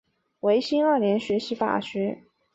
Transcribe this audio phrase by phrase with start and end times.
[0.39, 2.23] 维新二年学习法学。